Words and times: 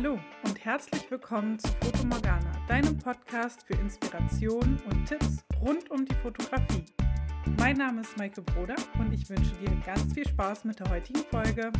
Hallo 0.00 0.16
und 0.44 0.64
herzlich 0.64 1.10
willkommen 1.10 1.58
zu 1.58 1.66
Foto 1.80 2.06
Morgana, 2.06 2.52
deinem 2.68 2.96
Podcast 2.98 3.64
für 3.64 3.74
Inspiration 3.74 4.80
und 4.88 5.06
Tipps 5.06 5.44
rund 5.60 5.90
um 5.90 6.04
die 6.06 6.14
Fotografie. 6.14 6.84
Mein 7.58 7.78
Name 7.78 8.02
ist 8.02 8.16
Maike 8.16 8.40
Broder 8.42 8.76
und 9.00 9.12
ich 9.12 9.28
wünsche 9.28 9.56
dir 9.56 9.74
ganz 9.84 10.14
viel 10.14 10.24
Spaß 10.24 10.66
mit 10.66 10.78
der 10.78 10.88
heutigen 10.88 11.18
Folge. 11.24 11.72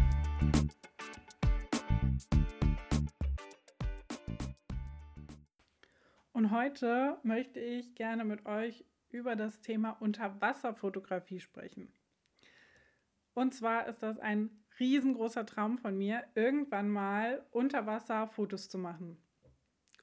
Und 6.32 6.50
heute 6.50 7.18
möchte 7.22 7.60
ich 7.60 7.94
gerne 7.94 8.24
mit 8.24 8.46
euch 8.46 8.84
über 9.10 9.36
das 9.36 9.60
Thema 9.60 9.90
Unterwasserfotografie 9.90 11.38
sprechen. 11.38 11.92
Und 13.34 13.54
zwar 13.54 13.86
ist 13.86 14.02
das 14.02 14.18
ein 14.18 14.50
riesengroßer 14.80 15.46
Traum 15.46 15.78
von 15.78 15.96
mir, 15.96 16.24
irgendwann 16.34 16.88
mal 16.88 17.44
unter 17.50 17.86
Wasser 17.86 18.26
Fotos 18.26 18.68
zu 18.68 18.78
machen. 18.78 19.16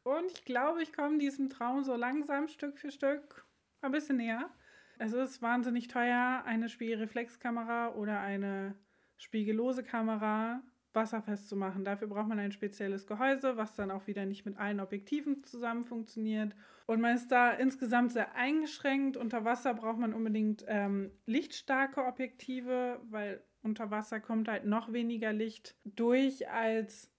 Und 0.03 0.31
ich 0.31 0.45
glaube, 0.45 0.83
ich 0.83 0.93
komme 0.93 1.17
diesem 1.17 1.49
Traum 1.49 1.83
so 1.83 1.95
langsam 1.95 2.47
Stück 2.47 2.77
für 2.77 2.91
Stück 2.91 3.45
ein 3.81 3.91
bisschen 3.91 4.17
näher. 4.17 4.49
Es 4.97 5.13
ist 5.13 5.41
wahnsinnig 5.41 5.87
teuer, 5.87 6.43
eine 6.45 6.69
Spiegelreflexkamera 6.69 7.93
oder 7.95 8.21
eine 8.21 8.75
spiegellose 9.17 9.83
Kamera 9.83 10.61
wasserfest 10.95 11.47
zu 11.49 11.55
machen. 11.55 11.83
Dafür 11.83 12.07
braucht 12.07 12.27
man 12.27 12.39
ein 12.39 12.51
spezielles 12.51 13.05
Gehäuse, 13.05 13.57
was 13.57 13.75
dann 13.75 13.91
auch 13.91 14.07
wieder 14.07 14.25
nicht 14.25 14.45
mit 14.45 14.57
allen 14.57 14.79
Objektiven 14.79 15.43
zusammen 15.43 15.83
funktioniert. 15.83 16.55
Und 16.87 17.01
man 17.01 17.15
ist 17.15 17.31
da 17.31 17.51
insgesamt 17.51 18.13
sehr 18.13 18.35
eingeschränkt. 18.35 19.17
Unter 19.17 19.45
Wasser 19.45 19.73
braucht 19.73 19.99
man 19.99 20.13
unbedingt 20.13 20.65
ähm, 20.67 21.11
lichtstarke 21.25 22.05
Objektive, 22.05 22.99
weil 23.09 23.43
unter 23.61 23.91
Wasser 23.91 24.19
kommt 24.19 24.47
halt 24.47 24.65
noch 24.65 24.93
weniger 24.93 25.33
Licht 25.33 25.75
durch 25.83 26.49
als 26.49 27.11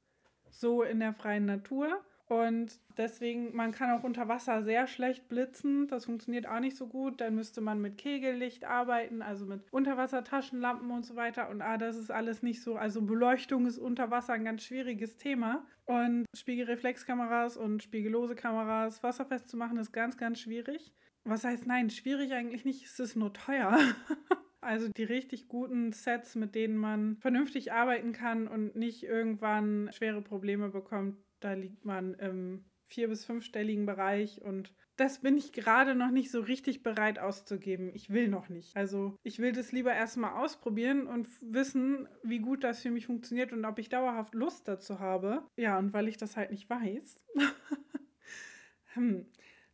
so 0.50 0.82
in 0.82 1.00
der 1.00 1.12
freien 1.12 1.44
Natur. 1.44 2.04
Und 2.28 2.80
deswegen, 2.96 3.54
man 3.54 3.70
kann 3.70 3.90
auch 3.90 4.02
unter 4.02 4.26
Wasser 4.26 4.64
sehr 4.64 4.88
schlecht 4.88 5.28
blitzen. 5.28 5.86
Das 5.86 6.06
funktioniert 6.06 6.48
auch 6.48 6.58
nicht 6.58 6.76
so 6.76 6.88
gut. 6.88 7.20
Dann 7.20 7.36
müsste 7.36 7.60
man 7.60 7.80
mit 7.80 7.98
Kegellicht 7.98 8.64
arbeiten, 8.64 9.22
also 9.22 9.46
mit 9.46 9.62
Unterwassertaschenlampen 9.70 10.90
und 10.90 11.06
so 11.06 11.14
weiter. 11.14 11.48
Und 11.48 11.62
ah, 11.62 11.78
das 11.78 11.96
ist 11.96 12.10
alles 12.10 12.42
nicht 12.42 12.62
so. 12.62 12.76
Also 12.76 13.02
Beleuchtung 13.02 13.66
ist 13.66 13.78
unter 13.78 14.10
Wasser 14.10 14.32
ein 14.32 14.44
ganz 14.44 14.64
schwieriges 14.64 15.16
Thema. 15.18 15.64
Und 15.84 16.26
Spiegelreflexkameras 16.36 17.56
und 17.56 17.84
spiegellose 17.84 18.34
Kameras 18.34 19.04
wasserfest 19.04 19.48
zu 19.48 19.56
machen, 19.56 19.78
ist 19.78 19.92
ganz, 19.92 20.16
ganz 20.16 20.40
schwierig. 20.40 20.92
Was 21.22 21.44
heißt 21.44 21.66
nein? 21.66 21.90
Schwierig 21.90 22.32
eigentlich 22.32 22.64
nicht, 22.64 22.86
es 22.86 22.98
ist 22.98 23.16
nur 23.16 23.32
teuer. 23.32 23.78
Also 24.62 24.88
die 24.88 25.04
richtig 25.04 25.46
guten 25.46 25.92
Sets, 25.92 26.34
mit 26.34 26.56
denen 26.56 26.76
man 26.76 27.18
vernünftig 27.18 27.72
arbeiten 27.72 28.10
kann 28.10 28.48
und 28.48 28.74
nicht 28.74 29.04
irgendwann 29.04 29.90
schwere 29.92 30.22
Probleme 30.22 30.70
bekommt, 30.70 31.16
da 31.40 31.52
liegt 31.52 31.84
man 31.84 32.14
im 32.14 32.64
vier- 32.88 33.08
bis 33.08 33.24
fünfstelligen 33.24 33.86
Bereich 33.86 34.40
und 34.42 34.72
das 34.96 35.20
bin 35.20 35.36
ich 35.36 35.52
gerade 35.52 35.94
noch 35.94 36.10
nicht 36.10 36.30
so 36.30 36.40
richtig 36.40 36.82
bereit 36.82 37.18
auszugeben. 37.18 37.90
Ich 37.94 38.10
will 38.10 38.28
noch 38.28 38.48
nicht. 38.48 38.74
Also 38.76 39.16
ich 39.22 39.38
will 39.38 39.52
das 39.52 39.72
lieber 39.72 39.92
erstmal 39.92 40.42
ausprobieren 40.42 41.06
und 41.06 41.28
wissen, 41.42 42.08
wie 42.22 42.38
gut 42.38 42.64
das 42.64 42.80
für 42.80 42.90
mich 42.90 43.06
funktioniert 43.06 43.52
und 43.52 43.64
ob 43.66 43.78
ich 43.78 43.88
dauerhaft 43.90 44.34
Lust 44.34 44.68
dazu 44.68 44.98
habe. 44.98 45.42
Ja, 45.56 45.78
und 45.78 45.92
weil 45.92 46.08
ich 46.08 46.16
das 46.16 46.36
halt 46.36 46.50
nicht 46.50 46.70
weiß. 46.70 47.24
hm. 48.94 49.26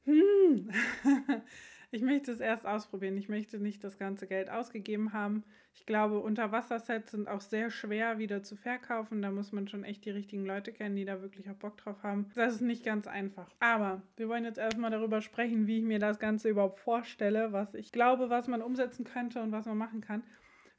Hm. 0.05 0.71
Ich 1.95 2.01
möchte 2.01 2.33
es 2.33 2.41
erst 2.41 2.67
ausprobieren. 2.67 3.19
Ich 3.19 3.29
möchte 3.29 3.59
nicht 3.59 3.85
das 3.85 3.98
ganze 3.98 4.27
Geld 4.27 4.48
ausgegeben 4.48 5.12
haben. 5.12 5.45
Ich 5.75 5.85
glaube, 5.85 6.21
Unterwassersets 6.21 7.11
sind 7.11 7.29
auch 7.29 7.43
sehr 7.43 7.71
schwer 7.71 8.17
wieder 8.17 8.43
zu 8.43 8.57
verkaufen. 8.57 9.21
Da 9.21 9.31
muss 9.31 9.53
man 9.53 9.69
schon 9.69 9.85
echt 9.85 10.07
die 10.07 10.11
richtigen 10.11 10.47
Leute 10.47 10.73
kennen, 10.73 10.97
die 10.97 11.05
da 11.05 11.20
wirklich 11.20 11.51
auch 11.51 11.55
Bock 11.55 11.77
drauf 11.77 12.03
haben. 12.03 12.30
Das 12.35 12.55
ist 12.55 12.61
nicht 12.63 12.83
ganz 12.83 13.07
einfach. 13.07 13.51
Aber 13.61 14.01
wir 14.17 14.30
wollen 14.30 14.47
jetzt 14.47 14.57
erstmal 14.57 14.91
darüber 14.91 15.20
sprechen, 15.20 15.67
wie 15.67 15.80
ich 15.80 15.85
mir 15.85 15.98
das 15.98 16.19
Ganze 16.19 16.48
überhaupt 16.48 16.79
vorstelle, 16.79 17.53
was 17.53 17.75
ich 17.75 17.92
glaube, 17.92 18.30
was 18.30 18.48
man 18.48 18.63
umsetzen 18.63 19.05
könnte 19.05 19.42
und 19.42 19.53
was 19.53 19.67
man 19.67 19.77
machen 19.77 20.01
kann. 20.01 20.23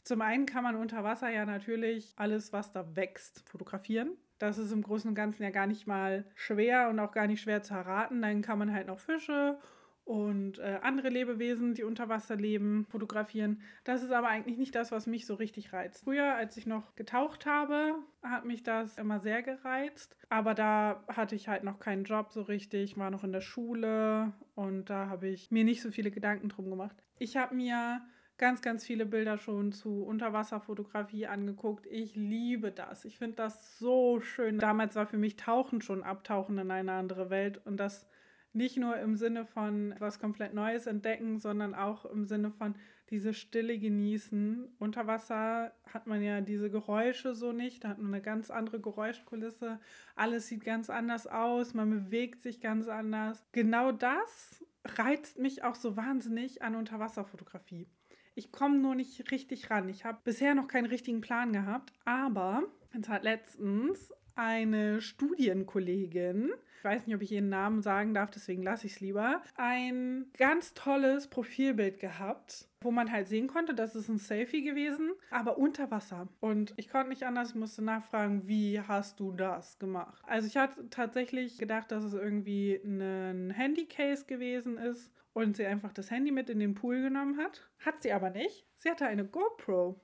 Zum 0.02 0.20
einen 0.22 0.48
kann 0.48 0.64
man 0.64 0.76
unter 0.76 1.04
Wasser 1.04 1.30
ja 1.30 1.46
natürlich 1.46 2.14
alles, 2.16 2.52
was 2.54 2.72
da 2.72 2.96
wächst, 2.96 3.48
fotografieren. 3.48 4.18
Das 4.40 4.58
ist 4.58 4.72
im 4.72 4.82
Großen 4.82 5.10
und 5.10 5.16
Ganzen 5.16 5.44
ja 5.44 5.52
gar 5.52 5.68
nicht 5.68 5.86
mal 5.86 6.26
schwer 6.34 6.90
und 6.90 7.00
auch 7.00 7.12
gar 7.12 7.28
nicht 7.28 7.42
schwer 7.42 7.62
zu 7.62 7.76
erraten. 7.76 8.24
Dann 8.24 8.42
kann 8.42 8.58
man 8.58 8.74
halt 8.74 8.88
noch 8.88 9.00
Fische 9.00 9.60
und 10.06 10.60
äh, 10.60 10.80
andere 10.82 11.10
Lebewesen, 11.10 11.74
die 11.76 11.84
unter 11.84 12.10
Wasser 12.10 12.36
leben, 12.36 12.86
fotografieren. 12.90 13.62
Das 13.84 14.04
ist 14.04 14.12
aber 14.12 14.28
eigentlich 14.28 14.58
nicht 14.58 14.76
das, 14.76 14.92
was 14.92 15.08
mich 15.08 15.26
so 15.26 15.36
richtig 15.36 15.72
reizt. 15.72 16.04
Früher, 16.04 16.36
als 16.36 16.58
ich 16.58 16.66
noch 16.66 16.96
getaucht 16.96 17.46
habe, 17.46 17.96
hat 18.22 18.46
mich 18.46 18.64
das 18.64 18.98
immer 18.98 19.20
sehr 19.20 19.44
gereizt. 19.44 20.18
Aber 20.30 20.54
da 20.54 21.04
hatte 21.08 21.36
ich 21.36 21.48
halt 21.48 21.64
noch 21.64 21.80
keinen 21.80 22.04
Job 22.04 22.32
so 22.32 22.42
richtig, 22.42 22.98
war 22.98 23.12
noch 23.12 23.24
in 23.24 23.32
der 23.32 23.42
Schule 23.42 24.34
und 24.56 24.90
da 24.90 25.08
habe 25.08 25.28
ich 25.28 25.52
mir 25.52 25.64
nicht 25.64 25.82
so 25.82 25.92
viele 25.92 26.12
Gedanken 26.12 26.50
drum 26.50 26.70
gemacht. 26.70 26.96
Ich 27.18 27.38
habe 27.38 27.56
mir 27.56 28.02
ganz, 28.38 28.62
ganz 28.62 28.86
viele 28.86 29.06
Bilder 29.06 29.38
schon 29.38 29.72
zu 29.72 30.04
Unterwasserfotografie 30.04 31.28
angeguckt. 31.28 31.86
Ich 31.90 32.16
liebe 32.16 32.72
das. 32.72 33.06
Ich 33.06 33.18
finde 33.18 33.38
das 33.38 33.78
so 33.78 34.20
schön. 34.20 34.60
Damals 34.60 34.96
war 34.96 35.06
für 35.06 35.18
mich 35.18 35.38
Tauchen 35.38 35.82
schon 35.82 36.04
Abtauchen 36.04 36.58
in 36.58 36.72
eine 36.72 36.92
andere 36.94 37.30
Welt 37.30 37.62
und 37.66 37.78
das 37.78 38.06
nicht 38.54 38.78
nur 38.78 38.98
im 38.98 39.16
Sinne 39.16 39.46
von 39.46 39.96
was 40.00 40.20
komplett 40.20 40.54
Neues 40.54 40.88
entdecken, 40.88 41.40
sondern 41.40 41.74
auch 41.76 42.06
im 42.06 42.26
Sinne 42.26 42.52
von 42.52 42.76
diese 43.10 43.34
Stille 43.34 43.78
genießen. 43.78 44.76
Unter 44.80 45.08
Wasser 45.08 45.74
hat 45.92 46.08
man 46.08 46.22
ja 46.22 46.42
diese 46.42 46.70
Geräusche 46.70 47.36
so 47.36 47.52
nicht, 47.52 47.84
da 47.84 47.90
hat 47.90 48.00
man 48.00 48.14
eine 48.14 48.24
ganz 48.24 48.50
andere 48.50 48.80
Geräuschkulisse. 48.80 49.80
Alles 50.16 50.48
sieht 50.48 50.64
ganz 50.64 50.90
anders 50.90 51.28
aus, 51.28 51.74
man 51.74 51.90
bewegt 51.90 52.42
sich 52.42 52.62
ganz 52.62 52.88
anders. 52.88 53.44
Genau 53.52 53.92
das 53.92 54.64
reizt 54.86 55.40
mich 55.40 55.64
auch 55.64 55.76
so 55.76 55.96
wahnsinnig 55.96 56.62
an 56.62 56.76
Unterwasserfotografie. 56.76 57.88
Ich 58.36 58.52
komme 58.52 58.80
nur 58.80 58.96
nicht 58.96 59.32
richtig 59.32 59.70
ran. 59.70 59.90
Ich 59.90 60.06
habe 60.06 60.20
bisher 60.24 60.56
noch 60.56 60.68
keinen 60.68 60.88
richtigen 60.88 61.22
Plan 61.22 61.54
gehabt, 61.54 61.94
aber 62.06 62.64
es 63.00 63.08
hat 63.08 63.24
letztens 63.24 64.12
eine 64.36 65.02
Studienkollegin 65.02 66.52
ich 66.84 66.90
weiß 66.90 67.08
nicht, 67.08 67.16
ob 67.16 67.22
ich 67.22 67.32
ihren 67.32 67.48
Namen 67.48 67.82
sagen 67.82 68.14
darf, 68.14 68.30
deswegen 68.30 68.62
lasse 68.62 68.88
ich 68.88 68.96
es 68.96 69.00
lieber, 69.00 69.42
ein 69.56 70.26
ganz 70.38 70.74
tolles 70.74 71.28
Profilbild 71.28 71.98
gehabt, 72.02 72.68
wo 72.82 72.92
man 72.92 73.10
halt 73.10 73.30
sehen 73.30 73.48
konnte, 73.48 73.74
das 73.74 73.96
ist 73.96 74.10
ein 74.10 74.18
Selfie 74.18 74.64
gewesen, 74.64 75.14
aber 75.32 75.58
unter 75.58 75.92
Wasser. 75.92 76.28
Und 76.42 76.74
ich 76.76 76.90
konnte 76.90 77.08
nicht 77.08 77.24
anders, 77.24 77.56
musste 77.56 77.82
nachfragen, 77.86 78.50
wie 78.50 78.82
hast 78.82 79.22
du 79.22 79.32
das 79.32 79.80
gemacht? 79.80 80.22
Also 80.28 80.46
ich 80.46 80.58
hatte 80.58 80.90
tatsächlich 80.90 81.58
gedacht, 81.58 81.90
dass 81.90 82.04
es 82.04 82.14
irgendwie 82.14 82.82
ein 82.84 83.52
Handycase 83.52 84.26
gewesen 84.26 84.78
ist 84.78 85.10
und 85.32 85.56
sie 85.56 85.66
einfach 85.66 85.94
das 85.94 86.12
Handy 86.12 86.32
mit 86.32 86.50
in 86.50 86.60
den 86.60 86.74
Pool 86.74 87.02
genommen 87.02 87.38
hat. 87.38 87.66
Hat 87.80 88.04
sie 88.04 88.12
aber 88.12 88.30
nicht. 88.30 88.66
Sie 88.76 88.90
hatte 88.90 89.06
eine 89.06 89.24
GoPro. 89.24 90.02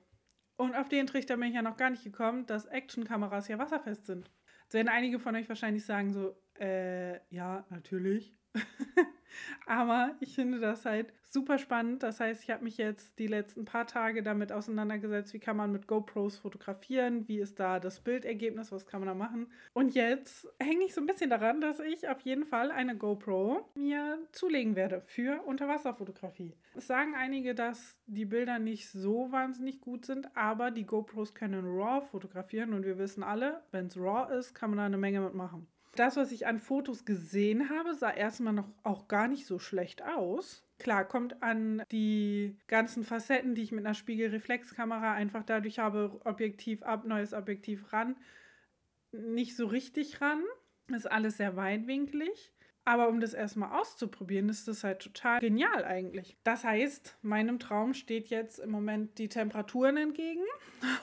Und 0.60 0.76
auf 0.76 0.90
den 0.90 1.06
Trichter 1.06 1.38
bin 1.38 1.48
ich 1.48 1.54
ja 1.54 1.62
noch 1.62 1.78
gar 1.78 1.88
nicht 1.88 2.04
gekommen, 2.04 2.44
dass 2.44 2.66
Actionkameras 2.66 3.48
ja 3.48 3.58
wasserfest 3.58 4.04
sind. 4.04 4.30
Jetzt 4.64 4.74
werden 4.74 4.90
einige 4.90 5.18
von 5.18 5.34
euch 5.34 5.48
wahrscheinlich 5.48 5.86
sagen 5.86 6.12
so, 6.12 6.36
äh, 6.58 7.18
ja, 7.34 7.64
natürlich. 7.70 8.36
Aber 9.66 10.14
ich 10.20 10.34
finde 10.34 10.60
das 10.60 10.84
halt 10.84 11.12
super 11.30 11.58
spannend. 11.58 12.02
Das 12.02 12.20
heißt, 12.20 12.42
ich 12.42 12.50
habe 12.50 12.64
mich 12.64 12.76
jetzt 12.76 13.18
die 13.18 13.26
letzten 13.26 13.64
paar 13.64 13.86
Tage 13.86 14.22
damit 14.22 14.52
auseinandergesetzt, 14.52 15.32
wie 15.32 15.38
kann 15.38 15.56
man 15.56 15.72
mit 15.72 15.86
GoPros 15.86 16.38
fotografieren, 16.38 17.26
wie 17.28 17.38
ist 17.38 17.60
da 17.60 17.78
das 17.78 18.00
Bildergebnis, 18.00 18.72
was 18.72 18.86
kann 18.86 19.00
man 19.00 19.08
da 19.08 19.14
machen. 19.14 19.46
Und 19.72 19.94
jetzt 19.94 20.48
hänge 20.58 20.84
ich 20.84 20.94
so 20.94 21.00
ein 21.00 21.06
bisschen 21.06 21.30
daran, 21.30 21.60
dass 21.60 21.80
ich 21.80 22.08
auf 22.08 22.20
jeden 22.22 22.44
Fall 22.44 22.70
eine 22.70 22.96
GoPro 22.96 23.68
mir 23.74 24.18
zulegen 24.32 24.76
werde 24.76 25.02
für 25.06 25.42
Unterwasserfotografie. 25.44 26.56
Es 26.74 26.86
sagen 26.86 27.14
einige, 27.14 27.54
dass 27.54 28.00
die 28.06 28.24
Bilder 28.24 28.58
nicht 28.58 28.88
so 28.90 29.30
wahnsinnig 29.30 29.80
gut 29.80 30.04
sind, 30.04 30.36
aber 30.36 30.70
die 30.70 30.84
GoPros 30.84 31.34
können 31.34 31.64
RAW 31.64 32.04
fotografieren 32.06 32.74
und 32.74 32.84
wir 32.84 32.98
wissen 32.98 33.22
alle, 33.22 33.62
wenn 33.70 33.86
es 33.86 33.96
RAW 33.96 34.32
ist, 34.36 34.54
kann 34.54 34.70
man 34.70 34.78
da 34.78 34.86
eine 34.86 34.98
Menge 34.98 35.20
mitmachen. 35.20 35.68
Das, 35.96 36.16
was 36.16 36.30
ich 36.32 36.46
an 36.46 36.58
Fotos 36.58 37.04
gesehen 37.04 37.68
habe, 37.68 37.94
sah 37.94 38.10
erstmal 38.10 38.52
noch 38.52 38.68
auch 38.84 39.08
gar 39.08 39.28
nicht 39.28 39.46
so 39.46 39.58
schlecht 39.58 40.02
aus. 40.02 40.64
Klar, 40.78 41.04
kommt 41.04 41.42
an 41.42 41.82
die 41.90 42.56
ganzen 42.68 43.04
Facetten, 43.04 43.54
die 43.54 43.62
ich 43.62 43.72
mit 43.72 43.84
einer 43.84 43.94
Spiegelreflexkamera 43.94 45.12
einfach 45.12 45.42
dadurch 45.44 45.78
habe, 45.78 46.20
Objektiv 46.24 46.82
ab, 46.82 47.04
neues 47.04 47.34
Objektiv 47.34 47.92
ran, 47.92 48.16
nicht 49.12 49.56
so 49.56 49.66
richtig 49.66 50.20
ran. 50.20 50.42
Ist 50.88 51.10
alles 51.10 51.36
sehr 51.36 51.56
weitwinklig. 51.56 52.52
Aber 52.84 53.08
um 53.08 53.20
das 53.20 53.34
erstmal 53.34 53.78
auszuprobieren, 53.78 54.48
ist 54.48 54.66
das 54.66 54.84
halt 54.84 55.00
total 55.00 55.40
genial 55.40 55.84
eigentlich. 55.84 56.36
Das 56.44 56.64
heißt, 56.64 57.18
meinem 57.22 57.58
Traum 57.58 57.94
steht 57.94 58.28
jetzt 58.28 58.58
im 58.58 58.70
Moment 58.70 59.18
die 59.18 59.28
Temperaturen 59.28 59.96
entgegen. 59.96 60.42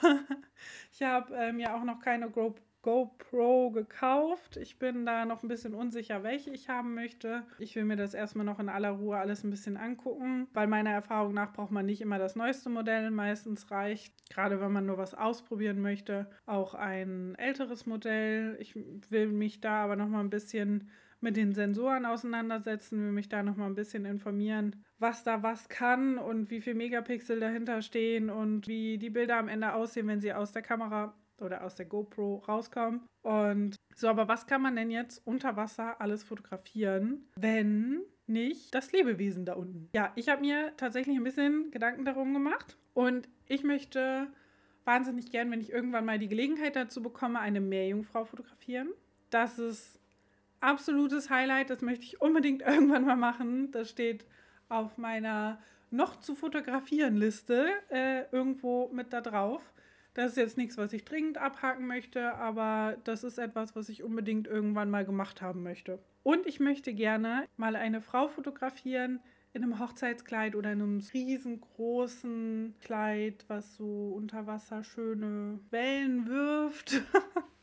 ich 0.92 1.02
habe 1.02 1.34
ähm, 1.36 1.60
ja 1.60 1.76
auch 1.76 1.84
noch 1.84 2.00
keine 2.00 2.28
GoPro 2.30 2.67
GoPro 2.88 3.70
gekauft. 3.70 4.56
Ich 4.56 4.78
bin 4.78 5.04
da 5.04 5.26
noch 5.26 5.42
ein 5.42 5.48
bisschen 5.48 5.74
unsicher, 5.74 6.22
welche 6.22 6.48
ich 6.48 6.70
haben 6.70 6.94
möchte. 6.94 7.42
Ich 7.58 7.76
will 7.76 7.84
mir 7.84 7.96
das 7.96 8.14
erstmal 8.14 8.46
noch 8.46 8.60
in 8.60 8.70
aller 8.70 8.92
Ruhe 8.92 9.18
alles 9.18 9.44
ein 9.44 9.50
bisschen 9.50 9.76
angucken, 9.76 10.46
weil 10.54 10.68
meiner 10.68 10.88
Erfahrung 10.88 11.34
nach 11.34 11.52
braucht 11.52 11.70
man 11.70 11.84
nicht 11.84 12.00
immer 12.00 12.18
das 12.18 12.34
neueste 12.34 12.70
Modell. 12.70 13.10
Meistens 13.10 13.70
reicht, 13.70 14.14
gerade 14.30 14.62
wenn 14.62 14.72
man 14.72 14.86
nur 14.86 14.96
was 14.96 15.12
ausprobieren 15.12 15.82
möchte, 15.82 16.30
auch 16.46 16.72
ein 16.72 17.34
älteres 17.34 17.84
Modell. 17.84 18.56
Ich 18.58 18.74
will 18.74 19.32
mich 19.32 19.60
da 19.60 19.84
aber 19.84 19.96
noch 19.96 20.08
mal 20.08 20.20
ein 20.20 20.30
bisschen 20.30 20.88
mit 21.20 21.36
den 21.36 21.52
Sensoren 21.52 22.06
auseinandersetzen, 22.06 23.04
will 23.04 23.12
mich 23.12 23.28
da 23.28 23.42
noch 23.42 23.56
mal 23.56 23.66
ein 23.66 23.74
bisschen 23.74 24.06
informieren, 24.06 24.82
was 24.98 25.24
da 25.24 25.42
was 25.42 25.68
kann 25.68 26.16
und 26.16 26.48
wie 26.50 26.62
viel 26.62 26.74
Megapixel 26.74 27.38
dahinter 27.38 27.82
stehen 27.82 28.30
und 28.30 28.66
wie 28.66 28.96
die 28.96 29.10
Bilder 29.10 29.36
am 29.36 29.48
Ende 29.48 29.74
aussehen, 29.74 30.06
wenn 30.06 30.20
sie 30.20 30.32
aus 30.32 30.52
der 30.52 30.62
Kamera 30.62 31.14
oder 31.40 31.64
aus 31.64 31.74
der 31.74 31.86
GoPro 31.86 32.42
rauskommen. 32.48 33.02
Und 33.22 33.76
so, 33.94 34.08
aber 34.08 34.28
was 34.28 34.46
kann 34.46 34.62
man 34.62 34.76
denn 34.76 34.90
jetzt 34.90 35.26
unter 35.26 35.56
Wasser 35.56 36.00
alles 36.00 36.22
fotografieren, 36.22 37.26
wenn 37.36 38.00
nicht 38.26 38.74
das 38.74 38.92
Lebewesen 38.92 39.44
da 39.44 39.54
unten? 39.54 39.88
Ja, 39.94 40.12
ich 40.14 40.28
habe 40.28 40.42
mir 40.42 40.72
tatsächlich 40.76 41.16
ein 41.16 41.24
bisschen 41.24 41.70
Gedanken 41.70 42.04
darum 42.04 42.32
gemacht 42.32 42.76
und 42.94 43.28
ich 43.46 43.64
möchte 43.64 44.28
wahnsinnig 44.84 45.30
gern, 45.30 45.50
wenn 45.50 45.60
ich 45.60 45.70
irgendwann 45.70 46.04
mal 46.04 46.18
die 46.18 46.28
Gelegenheit 46.28 46.76
dazu 46.76 47.02
bekomme, 47.02 47.40
eine 47.40 47.60
Meerjungfrau 47.60 48.24
fotografieren. 48.24 48.88
Das 49.30 49.58
ist 49.58 49.98
absolutes 50.60 51.30
Highlight, 51.30 51.70
das 51.70 51.82
möchte 51.82 52.04
ich 52.04 52.20
unbedingt 52.20 52.62
irgendwann 52.66 53.04
mal 53.04 53.16
machen. 53.16 53.70
Das 53.70 53.90
steht 53.90 54.26
auf 54.68 54.98
meiner 54.98 55.58
noch 55.90 56.20
zu 56.20 56.34
fotografieren 56.34 57.16
Liste 57.16 57.68
äh, 57.90 58.24
irgendwo 58.30 58.88
mit 58.92 59.12
da 59.12 59.20
drauf. 59.20 59.72
Das 60.18 60.32
ist 60.32 60.36
jetzt 60.36 60.56
nichts, 60.56 60.76
was 60.76 60.92
ich 60.92 61.04
dringend 61.04 61.38
abhaken 61.38 61.86
möchte, 61.86 62.34
aber 62.34 62.96
das 63.04 63.22
ist 63.22 63.38
etwas, 63.38 63.76
was 63.76 63.88
ich 63.88 64.02
unbedingt 64.02 64.48
irgendwann 64.48 64.90
mal 64.90 65.04
gemacht 65.04 65.40
haben 65.42 65.62
möchte. 65.62 66.00
Und 66.24 66.44
ich 66.44 66.58
möchte 66.58 66.92
gerne 66.92 67.46
mal 67.56 67.76
eine 67.76 68.00
Frau 68.00 68.26
fotografieren 68.26 69.20
in 69.52 69.62
einem 69.62 69.78
Hochzeitskleid 69.78 70.56
oder 70.56 70.72
in 70.72 70.82
einem 70.82 71.00
riesengroßen 71.14 72.74
Kleid, 72.80 73.44
was 73.46 73.76
so 73.76 74.12
unter 74.16 74.48
Wasser 74.48 74.82
schöne 74.82 75.60
Wellen 75.70 76.26
wirft. 76.26 77.00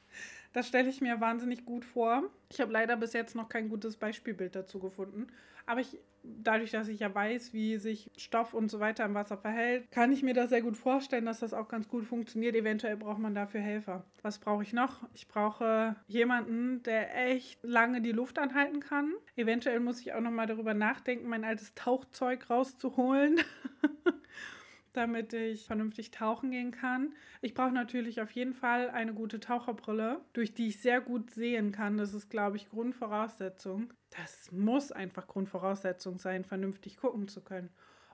Das 0.55 0.69
stelle 0.69 0.89
ich 0.89 1.01
mir 1.01 1.19
wahnsinnig 1.19 1.65
gut 1.65 1.83
vor. 1.83 2.23
Ich 2.49 2.61
habe 2.61 2.71
leider 2.71 2.95
bis 2.95 3.11
jetzt 3.11 3.35
noch 3.35 3.49
kein 3.49 3.67
gutes 3.67 3.97
Beispielbild 3.97 4.55
dazu 4.55 4.79
gefunden. 4.79 5.27
Aber 5.65 5.81
ich, 5.81 5.99
dadurch, 6.23 6.71
dass 6.71 6.87
ich 6.87 7.01
ja 7.01 7.13
weiß, 7.13 7.51
wie 7.51 7.75
sich 7.75 8.09
Stoff 8.15 8.53
und 8.53 8.71
so 8.71 8.79
weiter 8.79 9.03
im 9.03 9.15
Wasser 9.15 9.37
verhält, 9.37 9.91
kann 9.91 10.13
ich 10.13 10.23
mir 10.23 10.33
das 10.33 10.51
sehr 10.51 10.61
gut 10.61 10.77
vorstellen, 10.77 11.25
dass 11.25 11.41
das 11.41 11.53
auch 11.53 11.67
ganz 11.67 11.89
gut 11.89 12.05
funktioniert. 12.05 12.55
Eventuell 12.55 12.95
braucht 12.95 13.19
man 13.19 13.35
dafür 13.35 13.59
Helfer. 13.59 14.05
Was 14.21 14.39
brauche 14.39 14.63
ich 14.63 14.71
noch? 14.71 15.01
Ich 15.13 15.27
brauche 15.27 15.97
jemanden, 16.07 16.81
der 16.83 17.13
echt 17.27 17.61
lange 17.61 17.99
die 17.99 18.13
Luft 18.13 18.39
anhalten 18.39 18.79
kann. 18.79 19.11
Eventuell 19.35 19.81
muss 19.81 19.99
ich 19.99 20.13
auch 20.13 20.21
noch 20.21 20.31
mal 20.31 20.47
darüber 20.47 20.73
nachdenken, 20.73 21.27
mein 21.27 21.43
altes 21.43 21.75
Tauchzeug 21.75 22.49
rauszuholen. 22.49 23.41
damit 24.95 25.33
ich 25.33 25.65
vernünftig 25.65 26.11
tauchen 26.11 26.51
gehen 26.51 26.71
kann. 26.71 27.13
Ich 27.41 27.53
brauche 27.53 27.71
natürlich 27.71 28.21
auf 28.21 28.31
jeden 28.31 28.53
Fall 28.53 28.89
eine 28.89 29.13
gute 29.13 29.39
Taucherbrille, 29.39 30.21
durch 30.33 30.53
die 30.53 30.67
ich 30.67 30.81
sehr 30.81 31.01
gut 31.01 31.31
sehen 31.31 31.71
kann. 31.71 31.97
Das 31.97 32.13
ist, 32.13 32.29
glaube 32.29 32.57
ich, 32.57 32.69
Grundvoraussetzung. 32.69 33.93
Das 34.09 34.51
muss 34.51 34.91
einfach 34.91 35.27
Grundvoraussetzung 35.27 36.17
sein, 36.17 36.43
vernünftig 36.43 36.97
gucken 36.97 37.27
zu 37.27 37.41
können. 37.41 37.69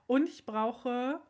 Und 0.06 0.28
ich 0.28 0.44
brauche 0.44 1.20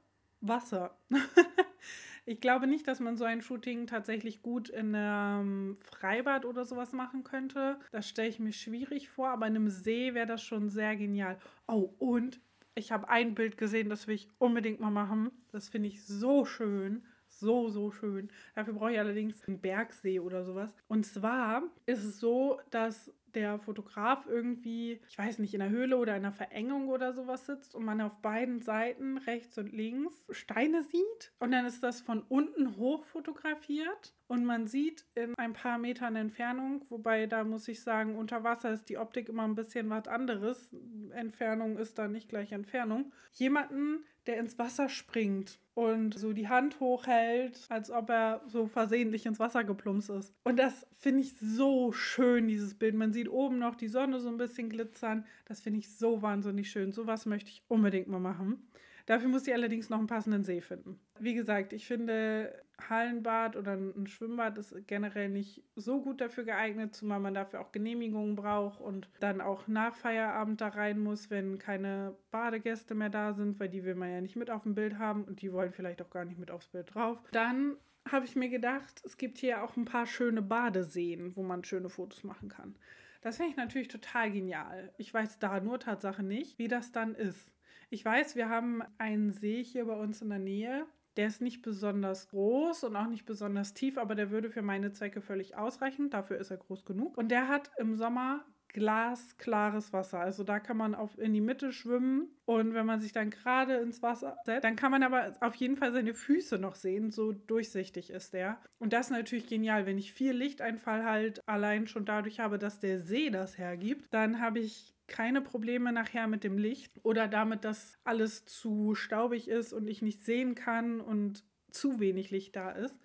Wasser. 0.41 0.97
ich 2.27 2.41
glaube 2.41 2.67
nicht, 2.67 2.87
dass 2.89 3.01
man 3.01 3.17
so 3.17 3.25
ein 3.25 3.43
Shooting 3.43 3.87
tatsächlich 3.87 4.43
gut 4.43 4.69
in 4.69 4.95
einem 4.95 5.79
Freibad 5.81 6.45
oder 6.45 6.65
sowas 6.65 6.93
machen 6.93 7.25
könnte. 7.25 7.79
Das 7.93 8.09
stelle 8.09 8.29
ich 8.29 8.41
mir 8.41 8.53
schwierig 8.53 9.09
vor, 9.09 9.29
aber 9.29 9.47
in 9.47 9.57
einem 9.57 9.69
See 9.69 10.15
wäre 10.15 10.27
das 10.27 10.43
schon 10.43 10.69
sehr 10.69 10.97
genial. 10.97 11.39
Oh, 11.67 11.95
und 11.99 12.41
ich 12.75 12.93
habe 12.93 13.09
ein 13.09 13.35
Bild 13.35 13.57
gesehen, 13.59 13.89
das 13.89 14.07
will 14.07 14.15
ich 14.15 14.29
unbedingt 14.39 14.81
mal 14.81 14.91
machen. 14.91 15.31
Das 15.51 15.69
finde 15.69 15.89
ich 15.89 16.05
so 16.05 16.45
schön. 16.45 17.03
So, 17.29 17.71
so 17.71 17.91
schön. 17.91 18.29
Dafür 18.55 18.75
brauche 18.75 18.93
ich 18.93 18.99
allerdings 18.99 19.43
einen 19.49 19.61
Bergsee 19.61 20.21
oder 20.21 20.45
sowas. 20.45 20.75
Und 20.87 21.07
zwar 21.07 21.63
ist 21.87 22.05
es 22.05 22.21
so, 22.21 22.61
dass 22.71 23.11
der 23.35 23.59
Fotograf 23.59 24.27
irgendwie, 24.27 25.01
ich 25.09 25.19
weiß 25.19 25.39
nicht, 25.39 25.55
in 25.55 25.63
einer 25.63 25.71
Höhle 25.71 25.97
oder 25.97 26.17
in 26.17 26.25
einer 26.25 26.33
Verengung 26.33 26.89
oder 26.89 27.13
sowas 27.13 27.47
sitzt 27.47 27.75
und 27.75 27.85
man 27.85 28.01
auf 28.01 28.17
beiden 28.23 28.61
Seiten, 28.63 29.19
rechts 29.19 29.59
und 29.59 29.73
links, 29.73 30.25
Steine 30.31 30.83
sieht. 30.83 31.33
Und 31.39 31.53
dann 31.53 31.67
ist 31.67 31.83
das 31.83 32.01
von 32.01 32.23
unten 32.29 32.77
hoch 32.77 33.05
fotografiert 33.05 34.15
und 34.33 34.47
man 34.47 34.67
sieht 34.67 35.05
in 35.15 35.35
ein 35.37 35.53
paar 35.53 35.77
Metern 35.77 36.17
Entfernung, 36.17 36.87
wobei 36.89 37.27
da 37.27 37.45
muss 37.45 37.69
ich 37.69 37.83
sagen, 37.83 38.17
unter 38.17 38.43
Wasser 38.45 38.73
ist 38.73 38.89
die 38.89 38.97
Optik 38.97 39.29
immer 39.29 39.45
ein 39.45 39.55
bisschen 39.55 39.91
was 39.91 40.09
anderes. 40.09 40.75
Entfernung 41.11 41.77
ist 41.77 41.99
da 41.99 42.09
nicht 42.09 42.31
gleich 42.31 42.53
Entfernung. 42.53 43.13
Jemanden, 43.33 44.05
der 44.27 44.39
ins 44.39 44.59
Wasser 44.59 44.89
springt 44.89 45.59
und 45.75 46.19
so 46.19 46.33
die 46.33 46.49
Hand 46.49 46.81
hochhält, 46.81 47.67
als 47.69 47.91
ob 47.91 48.09
er 48.09 48.43
so 48.47 48.67
versehentlich 48.67 49.27
ins 49.27 49.39
Wasser 49.39 49.65
geplumpst 49.65 50.09
ist. 50.09 50.33
Und 50.45 50.59
das 50.59 50.87
finde 50.97 51.23
ich 51.23 51.35
so 51.39 51.93
schön, 51.93 52.49
dieses 52.49 52.75
Bild. 52.75 52.95
Man 52.95 53.13
sieht 53.13 53.22
oben 53.29 53.59
noch 53.59 53.75
die 53.75 53.89
Sonne 53.89 54.21
so 54.21 54.29
ein 54.29 54.37
bisschen 54.37 54.69
glitzern. 54.69 55.27
Das 55.47 55.61
finde 55.61 55.81
ich 55.81 55.97
so 55.97 56.23
wahnsinnig 56.23 56.71
schön. 56.71 56.93
Sowas 56.93 57.27
möchte 57.27 57.51
ich 57.51 57.63
unbedingt 57.69 58.09
mal 58.09 58.21
machen. 58.21 58.69
Dafür 59.07 59.29
muss 59.29 59.47
ich 59.47 59.55
allerdings 59.55 59.91
noch 59.91 59.99
einen 59.99 60.07
passenden 60.07 60.45
See 60.45 60.61
finden. 60.61 61.01
Wie 61.19 61.35
gesagt, 61.35 61.73
ich 61.73 61.87
finde 61.87 62.63
Hallenbad 62.89 63.57
oder 63.57 63.75
ein 63.75 64.07
Schwimmbad 64.07 64.59
ist 64.59 64.75
generell 64.87 65.29
nicht 65.29 65.63
so 65.77 66.01
gut 66.01 66.21
dafür 66.21 66.45
geeignet, 66.45 66.95
zumal 66.95 67.21
man 67.21 67.35
dafür 67.35 67.61
auch 67.61 67.73
Genehmigungen 67.73 68.37
braucht 68.37 68.81
und 68.81 69.09
dann 69.21 69.41
auch 69.41 69.67
nach 69.69 69.97
Feierabend 69.97 70.61
da 70.61 70.69
rein 70.69 71.01
muss, 71.01 71.31
wenn 71.31 71.59
keine 71.59 72.17
Badegäste 72.31 72.95
mehr 72.95 73.11
da 73.11 73.35
sind, 73.35 73.59
weil 73.61 73.69
die 73.69 73.85
will 73.85 73.95
man 73.95 74.11
ja 74.11 74.21
nicht 74.21 74.37
mit 74.37 74.51
auf 74.51 74.63
dem 74.63 74.75
Bild 74.75 74.99
haben 74.99 75.25
und 75.25 75.43
die 75.43 75.53
wollen 75.53 75.73
vielleicht 75.73 76.03
auch 76.03 76.11
gar 76.11 76.25
nicht 76.25 76.39
mit 76.39 76.51
aufs 76.51 76.69
Bild 76.69 76.95
drauf. 76.95 77.19
Dann 77.33 77.77
habe 78.11 78.25
ich 78.25 78.35
mir 78.35 78.49
gedacht, 78.49 79.01
es 79.05 79.17
gibt 79.17 79.39
hier 79.39 79.63
auch 79.63 79.77
ein 79.77 79.85
paar 79.85 80.07
schöne 80.07 80.43
Badeseen, 80.43 81.37
wo 81.37 81.43
man 81.43 81.65
schöne 81.65 81.89
Fotos 81.89 82.25
machen 82.25 82.49
kann. 82.49 82.75
Das 83.23 83.37
finde 83.37 83.53
ich 83.53 83.57
natürlich 83.57 83.89
total 83.89 84.31
genial. 84.31 84.93
Ich 84.99 85.15
weiß 85.15 85.39
da 85.39 85.61
nur 85.61 85.79
Tatsache 85.79 86.23
nicht, 86.23 86.59
wie 86.59 86.69
das 86.69 86.93
dann 86.93 87.15
ist. 87.15 87.53
Ich 87.89 88.05
weiß, 88.05 88.37
wir 88.37 88.49
haben 88.49 88.83
einen 88.99 89.31
See 89.33 89.63
hier 89.63 89.87
bei 89.87 89.95
uns 89.95 90.23
in 90.23 90.29
der 90.29 90.39
Nähe. 90.39 90.87
Der 91.17 91.29
ist 91.29 91.41
nicht 91.41 91.63
besonders 91.63 92.29
groß 92.31 92.85
und 92.85 92.97
auch 92.97 93.07
nicht 93.07 93.25
besonders 93.25 93.75
tief, 93.75 93.97
aber 93.97 94.15
der 94.15 94.31
würde 94.31 94.51
für 94.51 94.63
meine 94.63 94.93
Zwecke 94.93 95.21
völlig 95.21 95.57
ausreichen. 95.57 96.11
Dafür 96.11 96.39
ist 96.39 96.51
er 96.51 96.57
groß 96.57 96.85
genug. 96.85 97.17
Und 97.17 97.29
der 97.29 97.49
hat 97.49 97.71
im 97.79 97.97
Sommer 97.97 98.45
glasklares 98.73 99.93
Wasser. 99.93 100.21
Also 100.21 100.45
da 100.45 100.61
kann 100.61 100.77
man 100.77 100.95
auf, 100.95 101.19
in 101.19 101.33
die 101.33 101.41
Mitte 101.41 101.73
schwimmen 101.73 102.29
und 102.45 102.75
wenn 102.75 102.87
man 102.87 103.01
sich 103.01 103.13
dann 103.13 103.31
gerade 103.31 103.77
ins 103.77 104.03
Wasser 104.03 104.37
setzt, 104.45 104.65
dann 104.65 104.77
kann 104.77 104.91
man 104.91 105.03
aber 105.03 105.33
auf 105.41 105.55
jeden 105.55 105.77
Fall 105.77 105.93
seine 105.93 106.15
Füße 106.15 106.59
noch 106.59 106.75
sehen. 106.75 107.11
So 107.11 107.33
durchsichtig 107.33 108.11
ist 108.11 108.33
der. 108.33 108.61
Und 108.79 108.93
das 108.93 109.07
ist 109.07 109.13
natürlich 109.13 109.47
genial. 109.47 109.87
Wenn 109.87 109.99
ich 109.99 110.13
viel 110.13 110.33
Lichteinfall 110.33 111.05
halt 111.05 111.41
allein 111.47 111.87
schon 111.87 112.05
dadurch 112.05 112.41
habe, 112.41 112.59
dass 112.59 112.81
der 112.81 113.01
See 113.01 113.31
das 113.31 113.59
hergibt, 113.59 114.13
dann 114.13 114.41
habe 114.41 114.61
ich 114.61 114.95
keine 115.07 115.43
Probleme 115.43 115.93
nachher 115.93 116.27
mit 116.27 116.43
dem 116.43 116.57
Licht 116.57 116.93
oder 117.03 117.29
damit, 117.29 117.65
dass 117.65 117.99
alles 118.05 118.47
zu 118.47 118.95
staubig 118.95 119.49
ist 119.49 119.73
und 119.73 119.87
ich 119.89 120.01
nicht 120.01 120.25
sehen 120.25 120.55
kann 120.55 121.01
und 121.01 121.45
zu 121.71 122.01
wenig 122.01 122.31
Licht 122.31 122.57
da 122.57 122.71
ist. 122.71 122.97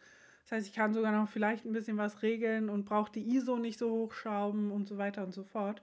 Das 0.47 0.59
heißt, 0.59 0.67
ich 0.67 0.73
kann 0.73 0.93
sogar 0.93 1.11
noch 1.11 1.27
vielleicht 1.27 1.65
ein 1.65 1.73
bisschen 1.73 1.97
was 1.97 2.21
regeln 2.21 2.69
und 2.69 2.85
brauche 2.85 3.11
die 3.11 3.35
ISO 3.35 3.57
nicht 3.57 3.77
so 3.77 3.91
hochschrauben 3.91 4.71
und 4.71 4.87
so 4.87 4.97
weiter 4.97 5.25
und 5.25 5.33
so 5.33 5.43
fort. 5.43 5.81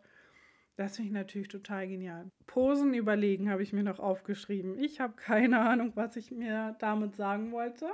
Das 0.76 0.96
finde 0.96 1.08
ich 1.08 1.14
natürlich 1.14 1.48
total 1.48 1.86
genial. 1.86 2.30
Posen 2.46 2.94
überlegen 2.94 3.50
habe 3.50 3.62
ich 3.62 3.74
mir 3.74 3.82
noch 3.82 4.00
aufgeschrieben. 4.00 4.78
Ich 4.78 5.00
habe 5.00 5.12
keine 5.16 5.60
Ahnung, 5.60 5.92
was 5.96 6.16
ich 6.16 6.30
mir 6.30 6.76
damit 6.78 7.14
sagen 7.14 7.52
wollte. 7.52 7.90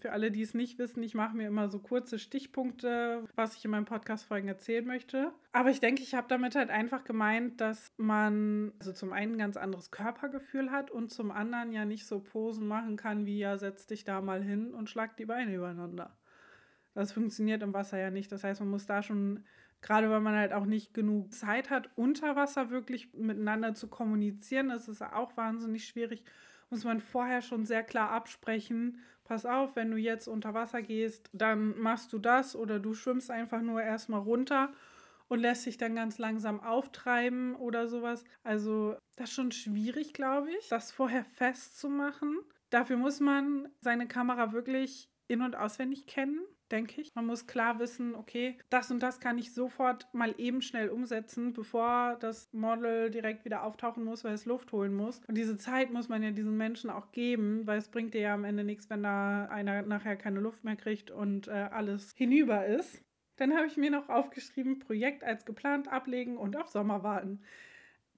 Für 0.00 0.12
alle, 0.12 0.30
die 0.30 0.42
es 0.42 0.54
nicht 0.54 0.78
wissen, 0.78 1.02
ich 1.02 1.14
mache 1.14 1.36
mir 1.36 1.48
immer 1.48 1.68
so 1.68 1.78
kurze 1.78 2.18
Stichpunkte, 2.18 3.24
was 3.34 3.56
ich 3.56 3.64
in 3.64 3.70
meinen 3.70 3.86
Podcast-Folgen 3.86 4.48
erzählen 4.48 4.86
möchte. 4.86 5.32
Aber 5.52 5.70
ich 5.70 5.80
denke, 5.80 6.02
ich 6.02 6.14
habe 6.14 6.28
damit 6.28 6.54
halt 6.54 6.70
einfach 6.70 7.04
gemeint, 7.04 7.60
dass 7.60 7.92
man 7.96 8.72
also 8.78 8.92
zum 8.92 9.12
einen 9.12 9.34
ein 9.34 9.38
ganz 9.38 9.56
anderes 9.56 9.90
Körpergefühl 9.90 10.70
hat 10.70 10.90
und 10.90 11.10
zum 11.10 11.30
anderen 11.30 11.72
ja 11.72 11.84
nicht 11.84 12.06
so 12.06 12.20
Posen 12.20 12.68
machen 12.68 12.96
kann, 12.96 13.26
wie 13.26 13.38
ja, 13.38 13.56
setz 13.56 13.86
dich 13.86 14.04
da 14.04 14.20
mal 14.20 14.42
hin 14.42 14.74
und 14.74 14.88
schlag 14.88 15.16
die 15.16 15.26
Beine 15.26 15.54
übereinander. 15.54 16.16
Das 16.94 17.12
funktioniert 17.12 17.62
im 17.62 17.74
Wasser 17.74 17.98
ja 17.98 18.10
nicht. 18.10 18.30
Das 18.32 18.44
heißt, 18.44 18.60
man 18.60 18.70
muss 18.70 18.86
da 18.86 19.02
schon, 19.02 19.44
gerade 19.80 20.10
weil 20.10 20.20
man 20.20 20.34
halt 20.34 20.52
auch 20.52 20.66
nicht 20.66 20.92
genug 20.92 21.32
Zeit 21.32 21.70
hat, 21.70 21.88
unter 21.96 22.36
Wasser 22.36 22.70
wirklich 22.70 23.12
miteinander 23.14 23.74
zu 23.74 23.88
kommunizieren, 23.88 24.68
das 24.68 24.88
ist 24.88 25.02
auch 25.02 25.36
wahnsinnig 25.36 25.86
schwierig 25.86 26.24
muss 26.70 26.84
man 26.84 27.00
vorher 27.00 27.42
schon 27.42 27.66
sehr 27.66 27.82
klar 27.82 28.10
absprechen. 28.10 29.00
Pass 29.24 29.46
auf, 29.46 29.76
wenn 29.76 29.90
du 29.90 29.96
jetzt 29.96 30.26
unter 30.26 30.54
Wasser 30.54 30.82
gehst, 30.82 31.28
dann 31.32 31.78
machst 31.78 32.12
du 32.12 32.18
das 32.18 32.56
oder 32.56 32.80
du 32.80 32.94
schwimmst 32.94 33.30
einfach 33.30 33.60
nur 33.60 33.82
erstmal 33.82 34.20
runter 34.20 34.72
und 35.28 35.38
lässt 35.38 35.62
sich 35.62 35.76
dann 35.76 35.94
ganz 35.94 36.18
langsam 36.18 36.60
auftreiben 36.60 37.54
oder 37.54 37.86
sowas. 37.86 38.24
Also 38.42 38.96
das 39.16 39.30
ist 39.30 39.36
schon 39.36 39.52
schwierig, 39.52 40.12
glaube 40.12 40.50
ich, 40.50 40.68
das 40.68 40.90
vorher 40.90 41.24
festzumachen. 41.24 42.38
Dafür 42.70 42.96
muss 42.96 43.20
man 43.20 43.68
seine 43.80 44.08
Kamera 44.08 44.52
wirklich 44.52 45.08
in- 45.28 45.42
und 45.42 45.54
auswendig 45.54 46.06
kennen. 46.06 46.40
Denke 46.70 47.00
ich. 47.00 47.14
Man 47.14 47.26
muss 47.26 47.46
klar 47.46 47.78
wissen, 47.78 48.14
okay, 48.14 48.56
das 48.70 48.90
und 48.90 49.00
das 49.02 49.20
kann 49.20 49.38
ich 49.38 49.52
sofort 49.52 50.06
mal 50.12 50.34
eben 50.38 50.62
schnell 50.62 50.88
umsetzen, 50.88 51.52
bevor 51.52 52.16
das 52.20 52.52
Model 52.52 53.10
direkt 53.10 53.44
wieder 53.44 53.62
auftauchen 53.64 54.04
muss, 54.04 54.24
weil 54.24 54.34
es 54.34 54.46
Luft 54.46 54.72
holen 54.72 54.94
muss. 54.94 55.20
Und 55.26 55.36
diese 55.36 55.56
Zeit 55.56 55.92
muss 55.92 56.08
man 56.08 56.22
ja 56.22 56.30
diesen 56.30 56.56
Menschen 56.56 56.90
auch 56.90 57.12
geben, 57.12 57.66
weil 57.66 57.78
es 57.78 57.88
bringt 57.88 58.14
dir 58.14 58.20
ja 58.20 58.34
am 58.34 58.44
Ende 58.44 58.64
nichts, 58.64 58.90
wenn 58.90 59.02
da 59.02 59.46
einer 59.46 59.82
nachher 59.82 60.16
keine 60.16 60.40
Luft 60.40 60.64
mehr 60.64 60.76
kriegt 60.76 61.10
und 61.10 61.48
äh, 61.48 61.68
alles 61.70 62.14
hinüber 62.16 62.66
ist. 62.66 63.02
Dann 63.36 63.54
habe 63.54 63.66
ich 63.66 63.76
mir 63.76 63.90
noch 63.90 64.08
aufgeschrieben, 64.08 64.80
Projekt 64.80 65.24
als 65.24 65.44
geplant 65.44 65.88
ablegen 65.88 66.36
und 66.36 66.56
auf 66.56 66.68
Sommer 66.68 67.02
warten. 67.02 67.40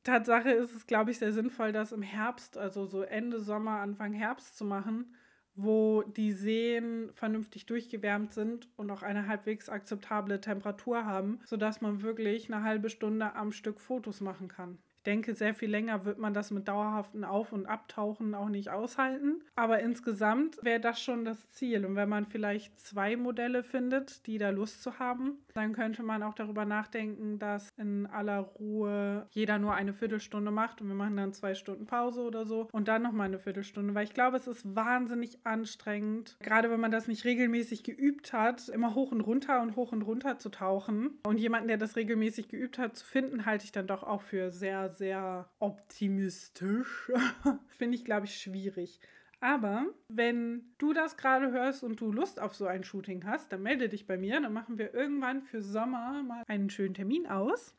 Tatsache 0.05 0.51
ist 0.51 0.75
es, 0.75 0.87
glaube 0.87 1.13
ich, 1.13 1.19
sehr 1.19 1.33
sinnvoll, 1.33 1.73
das 1.73 1.93
im 1.93 2.03
Herbst, 2.03 2.59
also 2.59 2.87
so 2.87 3.03
Ende 3.03 3.39
Sommer, 3.41 3.79
Anfang 3.79 4.13
Herbst 4.13 4.59
zu 4.59 4.65
machen, 4.65 5.15
wo 5.55 6.03
die 6.03 6.33
Seen 6.33 7.11
vernünftig 7.13 7.67
durchgewärmt 7.67 8.33
sind 8.33 8.69
und 8.77 8.91
auch 8.91 9.03
eine 9.03 9.27
halbwegs 9.27 9.69
akzeptable 9.69 10.41
Temperatur 10.41 11.05
haben, 11.05 11.41
sodass 11.45 11.81
man 11.81 12.03
wirklich 12.03 12.53
eine 12.53 12.65
halbe 12.65 12.91
Stunde 12.91 13.35
am 13.35 13.53
Stück 13.53 13.81
Fotos 13.81 14.21
machen 14.21 14.49
kann 14.49 14.79
denke, 15.03 15.35
sehr 15.35 15.55
viel 15.55 15.71
länger 15.71 16.05
wird 16.05 16.19
man 16.19 16.35
das 16.35 16.51
mit 16.51 16.69
dauerhaften 16.69 17.25
Auf- 17.25 17.53
und 17.53 17.67
Abtauchen 17.67 18.35
auch 18.35 18.49
nicht 18.49 18.71
aushalten. 18.71 19.43
Aber 19.57 19.81
insgesamt 19.81 20.59
wäre 20.63 20.81
das 20.81 21.01
schon 21.01 21.25
das 21.25 21.51
Ziel. 21.51 21.85
Und 21.85 21.97
wenn 21.97 22.09
man 22.09 22.27
vielleicht 22.27 22.79
zwei 22.79 23.17
Modelle 23.17 23.63
findet, 23.63 24.27
die 24.27 24.39
da 24.39 24.51
Lust 24.51 24.83
zu 24.83 24.99
haben, 24.99 25.39
dann 25.55 25.73
könnte 25.73 26.03
man 26.03 26.23
auch 26.23 26.35
darüber 26.35 26.65
nachdenken, 26.65 27.39
dass 27.39 27.69
in 27.77 28.07
aller 28.07 28.39
Ruhe 28.39 29.27
jeder 29.31 29.59
nur 29.59 29.75
eine 29.75 29.93
Viertelstunde 29.93 30.51
macht 30.51 30.81
und 30.81 30.89
wir 30.89 30.95
machen 30.95 31.17
dann 31.17 31.33
zwei 31.33 31.55
Stunden 31.55 31.87
Pause 31.87 32.23
oder 32.23 32.47
so 32.47 32.69
und 32.73 32.89
dann 32.89 33.03
nochmal 33.03 33.27
eine 33.27 33.39
Viertelstunde. 33.39 33.95
Weil 33.95 34.05
ich 34.05 34.15
glaube, 34.15 34.37
es 34.37 34.47
ist 34.47 34.75
wahnsinnig 34.75 35.39
anstrengend, 35.45 36.37
gerade 36.41 36.71
wenn 36.71 36.81
man 36.81 36.91
das 36.91 37.09
nicht 37.09 37.25
regelmäßig 37.25 37.83
geübt 37.83 38.33
hat, 38.33 38.69
immer 38.69 38.95
hoch 38.95 39.13
und 39.13 39.21
runter 39.21 39.63
und 39.63 39.77
hoch 39.77 39.93
und 39.93 40.03
runter 40.03 40.39
zu 40.39 40.49
tauchen. 40.49 41.19
Und 41.27 41.39
jemanden, 41.39 41.69
der 41.69 41.79
das 41.79 41.97
regelmäßig 41.97 42.49
geübt 42.49 42.79
hat, 42.79 42.97
zu 42.97 43.05
finden, 43.05 43.47
halte 43.47 43.65
ich 43.65 43.73
dann 43.73 43.87
doch 43.87 44.03
auch 44.03 44.23
für 44.23 44.51
sehr, 44.51 44.91
sehr 44.93 45.51
optimistisch. 45.59 47.11
Finde 47.69 47.97
ich, 47.97 48.05
glaube 48.05 48.27
ich, 48.27 48.39
schwierig. 48.39 49.01
Aber 49.41 49.87
wenn 50.07 50.73
du 50.79 50.93
das 50.93 51.17
gerade 51.17 51.51
hörst 51.51 51.83
und 51.83 52.01
du 52.01 52.13
Lust 52.13 52.39
auf 52.39 52.55
so 52.55 52.67
ein 52.67 52.85
Shooting 52.85 53.25
hast, 53.27 53.53
dann 53.53 53.63
melde 53.63 53.89
dich 53.89 54.07
bei 54.07 54.17
mir. 54.17 54.41
Dann 54.41 54.53
machen 54.53 54.79
wir 54.79 54.95
irgendwann 54.95 55.43
für 55.43 55.61
Sommer 55.61 56.23
mal 56.23 56.45
einen 56.47 56.71
schönen 56.71 56.95
Termin 56.95 57.27
aus 57.27 57.75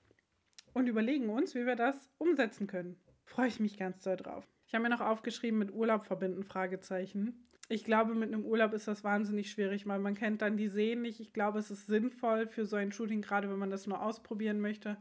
und 0.74 0.88
überlegen 0.88 1.29
uns, 1.29 1.55
wie 1.55 1.65
wir 1.65 1.77
das 1.77 2.10
umsetzen 2.17 2.67
können. 2.67 2.98
Freue 3.24 3.48
ich 3.48 3.62
mich 3.62 3.77
ganz 3.77 4.03
doll 4.03 4.17
drauf. 4.17 4.46
Ich 4.67 4.74
habe 4.74 4.84
mir 4.84 4.89
noch 4.89 5.01
aufgeschrieben 5.01 5.58
mit 5.58 5.72
Urlaub 5.72 6.03
verbinden, 6.03 6.43
Fragezeichen. 6.43 7.48
Ich 7.70 7.86
glaube, 7.86 8.13
mit 8.13 8.34
einem 8.34 8.43
Urlaub 8.43 8.74
ist 8.74 8.89
das 8.89 9.05
wahnsinnig 9.05 9.50
schwierig, 9.50 9.88
weil 9.88 10.00
man 10.00 10.15
kennt 10.15 10.41
dann 10.41 10.58
die 10.58 10.67
Seen 10.67 11.01
nicht. 11.01 11.22
Ich 11.22 11.32
glaube, 11.32 11.60
es 11.60 11.72
ist 11.72 11.88
sinnvoll 11.88 12.48
für 12.48 12.65
so 12.65 12.75
ein 12.75 12.91
Shooting, 12.91 13.22
gerade 13.22 13.50
wenn 13.50 13.60
man 13.60 13.70
das 13.70 13.88
nur 13.88 14.01
ausprobieren 14.01 14.60
möchte, 14.60 14.98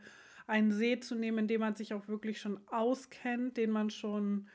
einen 0.47 0.73
See 0.73 1.01
zu 1.01 1.15
nehmen, 1.15 1.39
in 1.39 1.49
dem 1.49 1.61
man 1.61 1.75
sich 1.75 1.95
auch 1.95 2.09
wirklich 2.09 2.41
schon 2.41 2.61
auskennt, 2.69 3.57
den 3.57 3.71
man 3.71 3.91
schon 3.91 4.49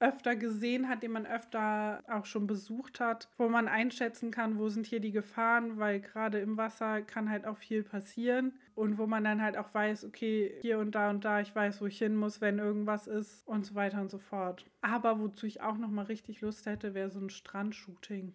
öfter 0.00 0.36
gesehen 0.36 0.88
hat, 0.88 1.02
den 1.02 1.10
man 1.10 1.26
öfter 1.26 2.04
auch 2.08 2.24
schon 2.24 2.46
besucht 2.46 3.00
hat, 3.00 3.28
wo 3.36 3.48
man 3.48 3.66
einschätzen 3.66 4.30
kann, 4.30 4.58
wo 4.58 4.68
sind 4.68 4.86
hier 4.86 5.00
die 5.00 5.10
Gefahren, 5.10 5.78
weil 5.78 6.00
gerade 6.00 6.38
im 6.38 6.56
Wasser 6.56 7.02
kann 7.02 7.28
halt 7.28 7.46
auch 7.46 7.56
viel 7.56 7.82
passieren 7.82 8.52
und 8.74 8.96
wo 8.98 9.06
man 9.06 9.24
dann 9.24 9.42
halt 9.42 9.56
auch 9.56 9.74
weiß, 9.74 10.04
okay, 10.04 10.56
hier 10.60 10.78
und 10.78 10.94
da 10.94 11.10
und 11.10 11.24
da, 11.24 11.40
ich 11.40 11.54
weiß, 11.54 11.80
wo 11.80 11.86
ich 11.86 11.98
hin 11.98 12.14
muss, 12.14 12.40
wenn 12.40 12.58
irgendwas 12.58 13.08
ist 13.08 13.46
und 13.48 13.66
so 13.66 13.74
weiter 13.74 14.00
und 14.00 14.10
so 14.10 14.18
fort. 14.18 14.66
Aber 14.82 15.18
wozu 15.18 15.46
ich 15.46 15.62
auch 15.62 15.76
noch 15.76 15.90
mal 15.90 16.04
richtig 16.04 16.40
Lust 16.40 16.66
hätte, 16.66 16.94
wäre 16.94 17.10
so 17.10 17.18
ein 17.18 17.30
Strandshooting. 17.30 18.34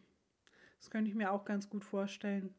Das 0.79 0.89
könnte 0.89 1.09
ich 1.09 1.15
mir 1.15 1.31
auch 1.31 1.45
ganz 1.45 1.69
gut 1.69 1.85
vorstellen. 1.85 2.53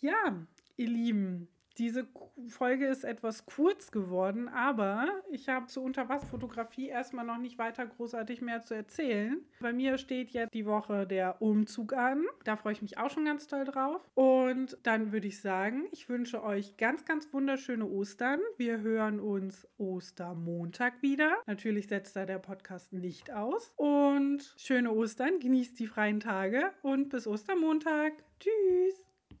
Ja, 0.00 0.46
ihr 0.76 0.88
Lieben, 0.88 1.48
diese 1.78 2.06
Folge 2.48 2.86
ist 2.86 3.04
etwas 3.04 3.46
kurz 3.46 3.90
geworden, 3.90 4.48
aber 4.48 5.08
ich 5.30 5.48
habe 5.48 5.66
zu 5.66 5.82
Unterwasserfotografie 5.82 6.88
erstmal 6.88 7.24
noch 7.24 7.38
nicht 7.38 7.58
weiter 7.58 7.86
großartig 7.86 8.40
mehr 8.40 8.62
zu 8.62 8.74
erzählen. 8.74 9.40
Bei 9.60 9.72
mir 9.72 9.98
steht 9.98 10.30
jetzt 10.30 10.54
die 10.54 10.66
Woche 10.66 11.06
der 11.06 11.40
Umzug 11.40 11.92
an. 11.92 12.24
Da 12.44 12.56
freue 12.56 12.72
ich 12.72 12.82
mich 12.82 12.98
auch 12.98 13.10
schon 13.10 13.24
ganz 13.24 13.46
toll 13.46 13.64
drauf. 13.64 14.08
Und 14.14 14.76
dann 14.82 15.12
würde 15.12 15.28
ich 15.28 15.40
sagen, 15.40 15.84
ich 15.92 16.08
wünsche 16.08 16.42
euch 16.42 16.76
ganz, 16.76 17.04
ganz 17.04 17.32
wunderschöne 17.32 17.86
Ostern. 17.86 18.40
Wir 18.56 18.80
hören 18.80 19.20
uns 19.20 19.66
Ostermontag 19.78 21.00
wieder. 21.02 21.36
Natürlich 21.46 21.88
setzt 21.88 22.16
da 22.16 22.26
der 22.26 22.38
Podcast 22.38 22.92
nicht 22.92 23.30
aus. 23.30 23.72
Und 23.76 24.54
schöne 24.56 24.92
Ostern, 24.92 25.38
genießt 25.38 25.78
die 25.78 25.86
freien 25.86 26.20
Tage 26.20 26.70
und 26.82 27.10
bis 27.10 27.26
Ostermontag. 27.26 28.12
Tschüss. 28.40 29.07